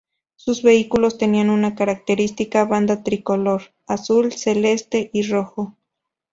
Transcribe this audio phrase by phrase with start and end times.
[0.35, 5.77] Sus vehículos tenían una característica banda tricolor: azul, celeste y rojo.